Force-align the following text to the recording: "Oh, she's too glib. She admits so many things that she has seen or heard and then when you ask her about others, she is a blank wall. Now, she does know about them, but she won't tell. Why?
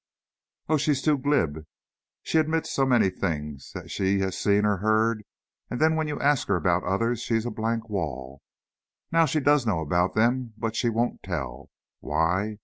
"Oh, 0.67 0.77
she's 0.77 1.03
too 1.03 1.15
glib. 1.15 1.63
She 2.23 2.39
admits 2.39 2.71
so 2.71 2.87
many 2.87 3.11
things 3.11 3.71
that 3.75 3.91
she 3.91 4.17
has 4.21 4.35
seen 4.35 4.65
or 4.65 4.77
heard 4.77 5.21
and 5.69 5.79
then 5.79 5.95
when 5.95 6.07
you 6.07 6.19
ask 6.19 6.47
her 6.47 6.55
about 6.55 6.83
others, 6.83 7.21
she 7.21 7.35
is 7.35 7.45
a 7.45 7.51
blank 7.51 7.87
wall. 7.87 8.41
Now, 9.11 9.27
she 9.27 9.39
does 9.39 9.67
know 9.67 9.79
about 9.79 10.15
them, 10.15 10.55
but 10.57 10.75
she 10.75 10.89
won't 10.89 11.21
tell. 11.21 11.69
Why? 11.99 12.57